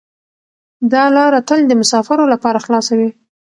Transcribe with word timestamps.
دا 0.91 1.03
لاره 1.15 1.39
تل 1.47 1.59
د 1.67 1.71
مسافرو 1.81 2.25
لپاره 2.33 2.59
خلاصه 2.65 2.93
وي. 2.99 3.09